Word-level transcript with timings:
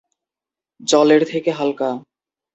জলের 0.81 1.21
থেকে 1.25 1.51
হালকা। 1.51 1.89